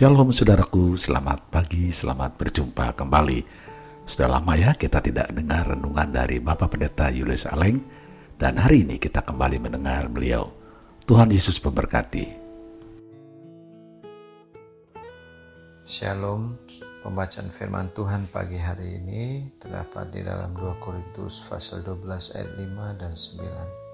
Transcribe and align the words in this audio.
Shalom 0.00 0.32
saudaraku, 0.32 0.96
selamat 0.96 1.52
pagi, 1.52 1.92
selamat 1.92 2.40
berjumpa 2.40 2.96
kembali. 2.96 3.44
Sudah 4.08 4.32
lama 4.32 4.56
ya 4.56 4.72
kita 4.72 4.96
tidak 5.04 5.28
dengar 5.28 5.76
renungan 5.76 6.08
dari 6.08 6.40
Bapak 6.40 6.72
Pendeta 6.72 7.12
Yulius 7.12 7.44
Aleng 7.44 7.84
dan 8.40 8.56
hari 8.56 8.88
ini 8.88 8.96
kita 8.96 9.20
kembali 9.20 9.60
mendengar 9.60 10.08
beliau. 10.08 10.56
Tuhan 11.04 11.28
Yesus 11.28 11.60
memberkati. 11.60 12.32
Shalom, 15.84 16.56
pembacaan 17.04 17.52
firman 17.52 17.92
Tuhan 17.92 18.24
pagi 18.32 18.56
hari 18.56 19.04
ini 19.04 19.52
terdapat 19.60 20.16
di 20.16 20.24
dalam 20.24 20.56
2 20.56 20.80
Korintus 20.80 21.44
pasal 21.44 21.84
12 21.84 22.40
ayat 22.40 22.50
5 22.56 23.00
dan 23.04 23.12
9. 23.12 23.89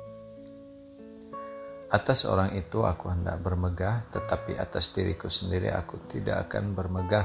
Atas 1.97 2.29
orang 2.29 2.53
itu 2.53 2.85
aku 2.85 3.09
hendak 3.09 3.41
bermegah, 3.41 4.05
tetapi 4.13 4.61
atas 4.61 4.93
diriku 4.93 5.33
sendiri 5.33 5.73
aku 5.73 5.97
tidak 6.13 6.45
akan 6.45 6.77
bermegah, 6.77 7.25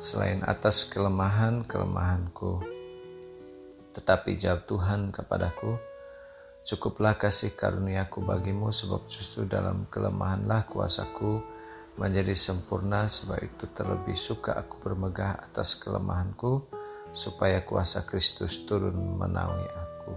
selain 0.00 0.40
atas 0.48 0.88
kelemahan-kelemahanku. 0.88 2.64
Tetapi 3.92 4.40
jawab 4.40 4.64
Tuhan 4.64 5.12
kepadaku, 5.12 5.76
Cukuplah 6.64 7.20
kasih 7.20 7.52
karuniaku 7.52 8.24
bagimu, 8.24 8.72
sebab 8.72 9.04
justru 9.04 9.44
dalam 9.44 9.84
kelemahanlah 9.92 10.64
kuasaku 10.64 11.44
menjadi 12.00 12.32
sempurna, 12.32 13.04
sebab 13.04 13.36
itu 13.44 13.68
terlebih 13.68 14.16
suka 14.16 14.56
aku 14.56 14.80
bermegah 14.80 15.44
atas 15.44 15.76
kelemahanku, 15.76 16.64
supaya 17.12 17.60
kuasa 17.68 18.08
Kristus 18.08 18.64
turun 18.64 18.96
menaungi 18.96 19.68
aku. 19.76 20.12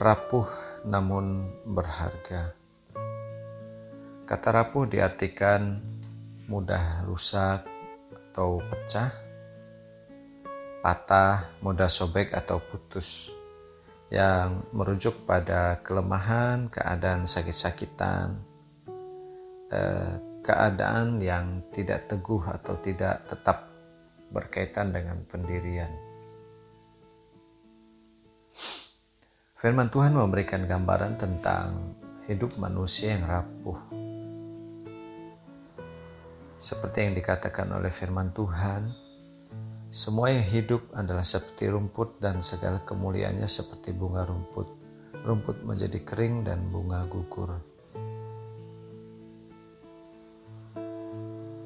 Rapuh 0.00 0.48
namun 0.86 1.50
berharga. 1.66 2.52
Kata 4.28 4.48
rapuh 4.52 4.84
diartikan 4.84 5.80
mudah 6.52 7.08
rusak 7.08 7.64
atau 8.12 8.60
pecah, 8.60 9.10
patah, 10.84 11.48
mudah 11.64 11.88
sobek 11.88 12.36
atau 12.36 12.60
putus, 12.60 13.32
yang 14.08 14.64
merujuk 14.72 15.28
pada 15.28 15.80
kelemahan, 15.84 16.72
keadaan 16.72 17.28
sakit-sakitan, 17.28 18.36
eh, 19.72 20.14
keadaan 20.44 21.20
yang 21.20 21.60
tidak 21.72 22.08
teguh 22.08 22.40
atau 22.40 22.80
tidak 22.80 23.20
tetap 23.28 23.68
berkaitan 24.32 24.92
dengan 24.92 25.20
pendirian. 25.28 26.07
Firman 29.58 29.90
Tuhan 29.90 30.14
memberikan 30.14 30.70
gambaran 30.70 31.18
tentang 31.18 31.74
hidup 32.30 32.62
manusia 32.62 33.18
yang 33.18 33.26
rapuh. 33.26 33.74
Seperti 36.54 37.02
yang 37.02 37.18
dikatakan 37.18 37.66
oleh 37.74 37.90
firman 37.90 38.30
Tuhan, 38.30 38.86
semua 39.90 40.30
yang 40.30 40.46
hidup 40.46 40.86
adalah 40.94 41.26
seperti 41.26 41.74
rumput 41.74 42.22
dan 42.22 42.38
segala 42.38 42.86
kemuliaannya 42.86 43.50
seperti 43.50 43.90
bunga 43.98 44.30
rumput. 44.30 44.70
Rumput 45.26 45.66
menjadi 45.66 46.06
kering 46.06 46.46
dan 46.46 46.62
bunga 46.70 47.02
gugur. 47.10 47.58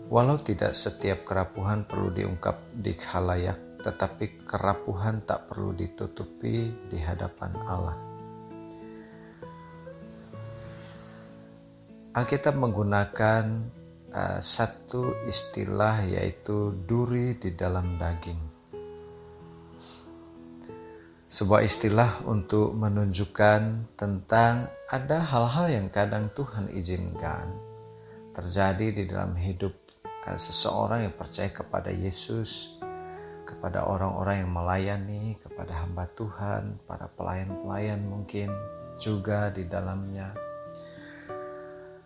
Walau 0.08 0.40
tidak 0.40 0.72
setiap 0.72 1.28
kerapuhan 1.28 1.84
perlu 1.84 2.08
diungkap 2.08 2.56
di 2.72 2.96
khalayak, 2.96 3.71
tetapi 3.82 4.46
kerapuhan 4.46 5.26
tak 5.26 5.50
perlu 5.50 5.74
ditutupi 5.74 6.70
di 6.88 6.98
hadapan 7.02 7.52
Allah. 7.66 7.98
Alkitab 12.12 12.54
menggunakan 12.60 13.44
uh, 14.12 14.38
satu 14.38 15.26
istilah 15.26 16.04
yaitu 16.06 16.76
duri 16.84 17.34
di 17.40 17.56
dalam 17.56 17.96
daging. 17.96 18.52
Sebuah 21.32 21.64
istilah 21.64 22.28
untuk 22.28 22.76
menunjukkan 22.76 23.96
tentang 23.96 24.68
ada 24.92 25.18
hal-hal 25.24 25.72
yang 25.72 25.88
kadang 25.88 26.28
Tuhan 26.36 26.68
izinkan 26.76 27.48
terjadi 28.36 28.92
di 28.92 29.02
dalam 29.08 29.32
hidup 29.32 29.72
uh, 30.28 30.36
seseorang 30.36 31.08
yang 31.08 31.16
percaya 31.16 31.48
kepada 31.48 31.88
Yesus 31.88 32.76
kepada 33.52 33.84
orang-orang 33.84 34.42
yang 34.42 34.52
melayani, 34.56 35.36
kepada 35.44 35.84
hamba 35.84 36.08
Tuhan, 36.16 36.80
para 36.88 37.04
pelayan-pelayan 37.12 38.00
mungkin 38.08 38.48
juga 38.96 39.52
di 39.52 39.68
dalamnya. 39.68 40.32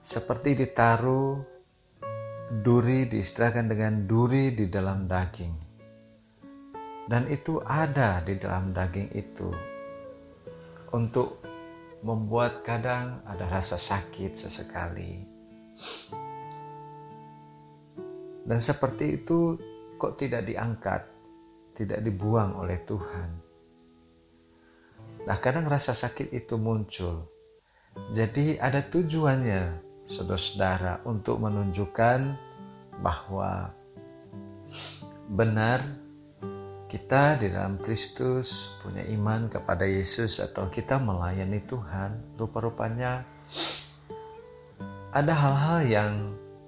Seperti 0.02 0.58
ditaruh 0.58 1.38
duri 2.66 3.06
diistilahkan 3.06 3.66
dengan 3.70 4.06
duri 4.10 4.54
di 4.54 4.66
dalam 4.66 5.06
daging. 5.06 5.54
Dan 7.06 7.30
itu 7.30 7.62
ada 7.62 8.18
di 8.26 8.34
dalam 8.34 8.74
daging 8.74 9.14
itu 9.14 9.50
untuk 10.90 11.38
membuat 12.02 12.66
kadang 12.66 13.22
ada 13.26 13.46
rasa 13.46 13.78
sakit 13.78 14.34
sesekali. 14.34 15.14
Dan 18.46 18.58
seperti 18.62 19.22
itu 19.22 19.58
kok 19.98 20.18
tidak 20.18 20.46
diangkat 20.46 21.15
tidak 21.76 22.00
dibuang 22.00 22.56
oleh 22.56 22.80
Tuhan. 22.88 23.30
Nah, 25.28 25.36
kadang 25.42 25.68
rasa 25.68 25.92
sakit 25.92 26.32
itu 26.32 26.56
muncul. 26.56 27.28
Jadi 28.16 28.56
ada 28.56 28.80
tujuannya, 28.80 29.84
saudara-saudara, 30.08 31.04
untuk 31.04 31.42
menunjukkan 31.42 32.18
bahwa 33.04 33.68
benar 35.36 35.84
kita 36.86 37.36
di 37.42 37.50
dalam 37.50 37.82
Kristus 37.82 38.78
punya 38.80 39.02
iman 39.12 39.50
kepada 39.50 39.84
Yesus 39.84 40.38
atau 40.38 40.70
kita 40.70 41.02
melayani 41.02 41.58
Tuhan, 41.66 42.38
rupa-rupanya 42.38 43.26
ada 45.10 45.32
hal-hal 45.34 45.80
yang 45.88 46.12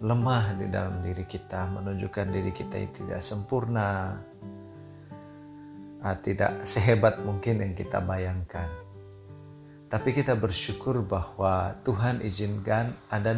lemah 0.02 0.58
di 0.58 0.66
dalam 0.70 0.98
diri 1.06 1.22
kita, 1.22 1.70
menunjukkan 1.74 2.26
diri 2.34 2.50
kita 2.50 2.74
yang 2.80 2.92
tidak 2.94 3.20
sempurna, 3.22 4.18
tidak 6.22 6.62
sehebat 6.62 7.18
mungkin 7.26 7.62
yang 7.62 7.74
kita 7.74 7.98
bayangkan. 8.02 8.70
Tapi 9.88 10.12
kita 10.12 10.36
bersyukur 10.36 11.00
bahwa 11.08 11.72
Tuhan 11.80 12.20
izinkan 12.20 12.92
ada 13.08 13.32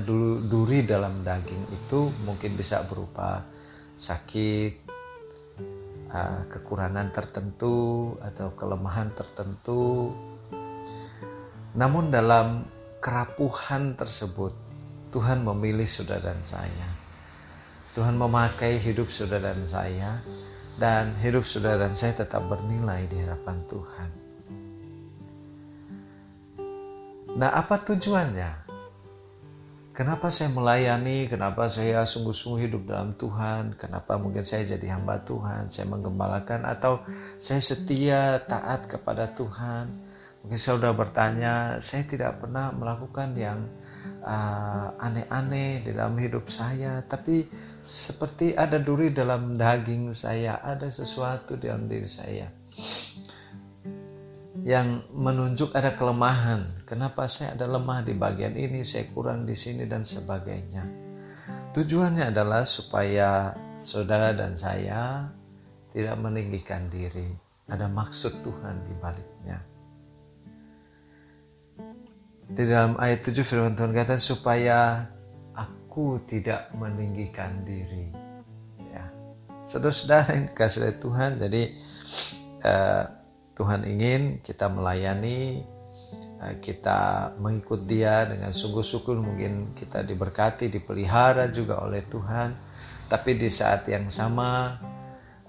duri 0.51 0.83
dalam 0.83 1.23
daging 1.23 1.65
itu 1.71 2.11
mungkin 2.27 2.59
bisa 2.59 2.83
berupa 2.91 3.47
sakit, 3.95 4.73
uh, 6.11 6.43
kekurangan 6.51 7.15
tertentu 7.15 8.19
atau 8.19 8.51
kelemahan 8.59 9.15
tertentu. 9.15 10.11
Namun 11.79 12.11
dalam 12.11 12.67
kerapuhan 12.99 13.95
tersebut 13.95 14.51
Tuhan 15.15 15.47
memilih 15.47 15.87
saudara 15.87 16.35
dan 16.35 16.43
saya. 16.43 16.89
Tuhan 17.95 18.19
memakai 18.19 18.79
hidup 18.79 19.11
saudara 19.11 19.51
dan 19.55 19.67
saya 19.67 20.11
dan 20.81 21.13
hidup 21.21 21.45
saudara 21.45 21.85
dan 21.85 21.93
saya 21.93 22.25
tetap 22.25 22.41
bernilai 22.49 23.05
di 23.13 23.21
hadapan 23.21 23.61
Tuhan. 23.69 24.11
Nah, 27.37 27.53
apa 27.53 27.85
tujuannya? 27.85 28.73
Kenapa 29.93 30.33
saya 30.33 30.49
melayani? 30.57 31.29
Kenapa 31.29 31.69
saya 31.69 32.09
sungguh-sungguh 32.09 32.65
hidup 32.65 32.89
dalam 32.89 33.13
Tuhan? 33.21 33.77
Kenapa 33.77 34.17
mungkin 34.17 34.41
saya 34.49 34.65
jadi 34.65 34.97
hamba 34.97 35.21
Tuhan? 35.29 35.69
Saya 35.69 35.93
menggembalakan 35.93 36.65
atau 36.65 37.05
saya 37.37 37.61
setia 37.61 38.41
taat 38.49 38.89
kepada 38.89 39.29
Tuhan? 39.37 39.93
Mungkin 40.41 40.57
saya 40.57 40.81
sudah 40.81 40.97
bertanya, 40.97 41.55
saya 41.85 42.09
tidak 42.09 42.41
pernah 42.41 42.73
melakukan 42.73 43.37
yang 43.37 43.61
uh, 44.25 44.97
aneh-aneh 44.97 45.81
uh, 45.81 45.83
di 45.85 45.91
dalam 45.93 46.17
hidup 46.17 46.49
saya, 46.49 47.05
tapi 47.05 47.45
seperti 47.81 48.53
ada 48.57 48.77
duri 48.77 49.13
dalam 49.13 49.57
daging 49.57 50.13
saya, 50.13 50.61
ada 50.61 50.89
sesuatu 50.89 51.57
dalam 51.57 51.89
diri 51.89 52.09
saya 52.09 52.49
yang 54.65 55.01
menunjuk 55.17 55.73
ada 55.73 55.97
kelemahan. 55.97 56.61
Kenapa 56.85 57.31
saya 57.31 57.57
ada 57.57 57.71
lemah 57.71 58.05
di 58.05 58.13
bagian 58.13 58.53
ini, 58.53 58.85
saya 58.85 59.09
kurang 59.15 59.49
di 59.49 59.57
sini 59.57 59.89
dan 59.89 60.05
sebagainya. 60.05 60.85
Tujuannya 61.71 62.35
adalah 62.35 62.67
supaya 62.67 63.55
saudara 63.79 64.35
dan 64.35 64.59
saya 64.59 65.31
tidak 65.95 66.19
meninggikan 66.19 66.91
diri. 66.91 67.31
Ada 67.71 67.87
maksud 67.87 68.43
Tuhan 68.43 68.77
di 68.91 68.95
baliknya. 68.99 69.59
Di 72.51 72.67
dalam 72.67 72.99
ayat 72.99 73.23
7 73.23 73.47
firman 73.47 73.79
Tuhan 73.79 73.95
kata 73.95 74.19
supaya 74.19 75.07
aku 75.91 76.23
tidak 76.23 76.71
meninggikan 76.79 77.67
diri. 77.67 78.15
Ya, 78.95 79.11
saudara-saudara 79.67 80.39
yang 80.39 80.47
kasih 80.55 80.87
oleh 80.87 80.97
Tuhan, 81.03 81.31
jadi 81.35 81.63
uh, 82.63 83.05
Tuhan 83.59 83.83
ingin 83.91 84.39
kita 84.39 84.71
melayani 84.71 85.67
eh, 86.47 86.55
kita 86.63 87.35
mengikut 87.43 87.91
dia 87.91 88.23
dengan 88.23 88.55
sungguh-sungguh 88.55 89.19
mungkin 89.19 89.75
kita 89.75 90.07
diberkati, 90.07 90.71
dipelihara 90.71 91.51
juga 91.51 91.83
oleh 91.83 92.07
Tuhan. 92.07 92.55
Tapi 93.11 93.35
di 93.35 93.51
saat 93.51 93.83
yang 93.91 94.07
sama 94.15 94.79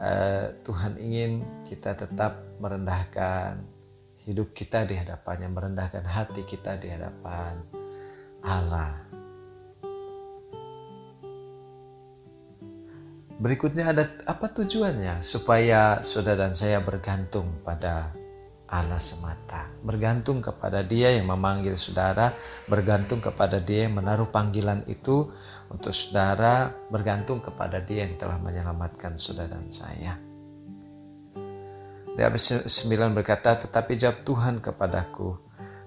eh, 0.01 0.57
Tuhan 0.65 0.97
ingin 0.97 1.31
kita 1.69 1.93
tetap 1.93 2.57
merendahkan 2.57 3.61
hidup 4.25 4.57
kita 4.57 4.89
di 4.89 4.97
hadapannya, 4.97 5.53
merendahkan 5.53 6.01
hati 6.01 6.41
kita 6.49 6.81
di 6.81 6.89
hadapan 6.89 7.61
Allah. 8.41 9.10
Berikutnya 13.41 13.89
ada 13.89 14.05
apa 14.29 14.53
tujuannya? 14.53 15.25
Supaya 15.25 15.97
saudara 16.05 16.45
dan 16.45 16.53
saya 16.53 16.77
bergantung 16.77 17.49
pada 17.65 18.13
Allah 18.69 19.01
semata. 19.01 19.65
Bergantung 19.81 20.45
kepada 20.45 20.85
dia 20.85 21.17
yang 21.17 21.25
memanggil 21.25 21.73
saudara, 21.73 22.29
bergantung 22.69 23.17
kepada 23.17 23.57
dia 23.57 23.89
yang 23.89 23.97
menaruh 23.97 24.29
panggilan 24.29 24.85
itu 24.85 25.25
untuk 25.73 25.89
saudara, 25.89 26.69
bergantung 26.93 27.41
kepada 27.41 27.81
dia 27.81 28.05
yang 28.05 28.13
telah 28.21 28.37
menyelamatkan 28.37 29.17
saudara 29.17 29.57
dan 29.57 29.73
saya. 29.73 30.13
Di 32.13 32.21
ayat 32.21 32.37
9 32.37 33.17
berkata, 33.17 33.57
tetapi 33.57 33.97
jawab 33.97 34.21
Tuhan 34.21 34.61
kepadaku, 34.61 35.33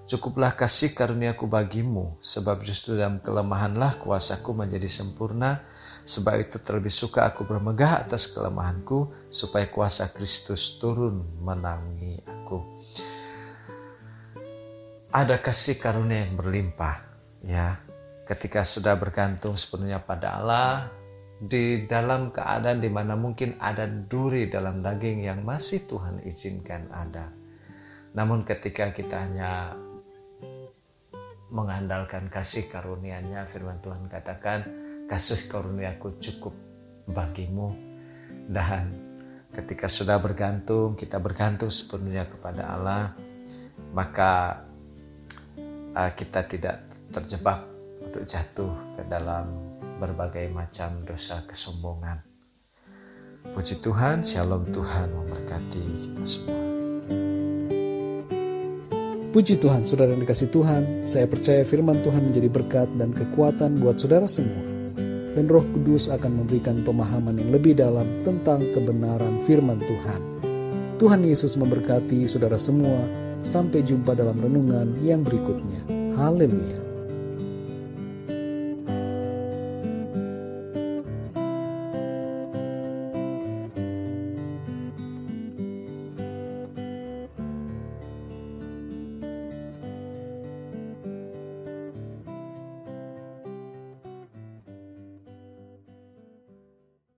cukuplah 0.03 0.51
kasih 0.51 0.91
karuniaku 0.91 1.47
bagimu, 1.47 2.19
sebab 2.19 2.59
justru 2.67 2.99
dalam 2.99 3.23
kelemahanlah 3.23 3.95
kuasaku 4.03 4.51
menjadi 4.51 4.91
sempurna, 4.91 5.63
sebab 6.05 6.37
itu 6.37 6.61
terlebih 6.61 6.93
suka 6.93 7.25
aku 7.25 7.49
bermegah 7.49 8.05
atas 8.05 8.29
kelemahanku, 8.31 9.09
supaya 9.33 9.65
kuasa 9.65 10.13
Kristus 10.13 10.77
turun 10.77 11.25
menangi 11.41 12.21
aku. 12.29 12.61
Ada 15.09 15.41
kasih 15.41 15.81
karunia 15.81 16.29
yang 16.29 16.37
berlimpah, 16.37 17.01
ya. 17.41 17.81
Ketika 18.25 18.61
sudah 18.61 18.97
bergantung 18.97 19.57
sepenuhnya 19.57 20.01
pada 20.01 20.37
Allah, 20.37 20.85
di 21.41 21.83
dalam 21.83 22.31
keadaan 22.31 22.79
di 22.79 22.87
mana 22.87 23.19
mungkin 23.19 23.59
ada 23.59 23.85
duri 23.85 24.47
dalam 24.47 24.79
daging 24.79 25.27
yang 25.27 25.43
masih 25.43 25.83
Tuhan 25.89 26.23
izinkan 26.23 26.87
ada. 26.93 27.27
Namun 28.15 28.47
ketika 28.47 28.95
kita 28.95 29.27
hanya 29.27 29.75
mengandalkan 31.51 32.31
kasih 32.31 32.71
karunia-Nya, 32.71 33.45
firman 33.47 33.79
Tuhan 33.83 34.07
katakan, 34.07 34.84
kasih 35.05 35.49
karuniaku 35.49 36.17
cukup 36.21 36.53
bagimu. 37.09 37.73
Dan 38.45 38.93
ketika 39.53 39.89
sudah 39.89 40.21
bergantung, 40.21 40.93
kita 40.97 41.17
bergantung 41.21 41.69
sepenuhnya 41.69 42.25
kepada 42.29 42.69
Allah, 42.73 43.13
maka 43.93 44.61
uh, 45.95 46.11
kita 46.13 46.45
tidak 46.45 46.81
terjebak 47.09 47.63
untuk 48.03 48.25
jatuh 48.25 48.73
ke 48.99 49.03
dalam 49.07 49.49
berbagai 49.97 50.51
macam 50.51 50.91
dosa 51.07 51.41
kesombongan. 51.47 52.19
Puji 53.53 53.79
Tuhan, 53.79 54.25
Shalom 54.25 54.67
Tuhan 54.73 55.07
memberkati 55.13 55.85
kita 56.01 56.23
semua. 56.25 56.63
Puji 59.35 59.59
Tuhan, 59.59 59.83
saudara 59.83 60.15
yang 60.15 60.23
dikasih 60.23 60.47
Tuhan, 60.49 61.03
saya 61.03 61.27
percaya 61.27 61.61
firman 61.67 61.99
Tuhan 62.01 62.31
menjadi 62.31 62.47
berkat 62.47 62.87
dan 62.95 63.11
kekuatan 63.11 63.83
buat 63.83 63.99
saudara 63.99 64.25
semua. 64.31 64.74
Dan 65.35 65.51
roh 65.51 65.67
kudus 65.75 66.07
akan 66.07 66.41
memberikan 66.43 66.79
pemahaman 66.79 67.35
yang 67.35 67.51
lebih 67.51 67.75
dalam 67.75 68.07
tentang 68.23 68.63
kebenaran 68.71 69.43
firman 69.43 69.83
Tuhan. 69.83 70.21
Tuhan 70.95 71.27
Yesus 71.27 71.59
memberkati 71.59 72.23
saudara 72.23 72.55
semua. 72.55 73.03
Sampai 73.45 73.83
jumpa 73.85 74.15
dalam 74.15 74.39
renungan 74.39 74.95
yang 75.03 75.21
berikutnya. 75.21 75.85
Haleluya. 76.15 76.84